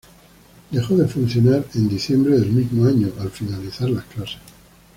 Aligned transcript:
Dejó 0.71 0.97
de 0.97 1.07
funcionar 1.07 1.63
en 1.75 1.87
diciembre 1.87 2.33
del 2.39 2.49
mismo 2.49 2.87
año, 2.87 3.11
al 3.19 3.29
finalizar 3.29 3.87
las 3.87 4.05
clases. 4.05 4.39